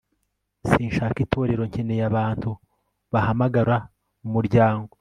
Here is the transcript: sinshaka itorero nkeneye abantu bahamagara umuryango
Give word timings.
sinshaka 0.69 1.17
itorero 1.25 1.63
nkeneye 1.69 2.03
abantu 2.09 2.49
bahamagara 3.11 3.75
umuryango 4.25 4.87